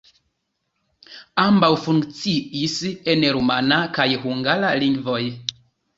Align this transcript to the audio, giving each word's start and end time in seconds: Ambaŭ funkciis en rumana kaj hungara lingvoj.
Ambaŭ 1.43 1.69
funkciis 1.83 2.77
en 3.15 3.27
rumana 3.37 3.79
kaj 3.99 4.09
hungara 4.25 4.73
lingvoj. 4.87 5.21